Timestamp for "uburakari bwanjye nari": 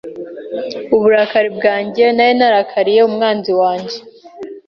0.95-2.33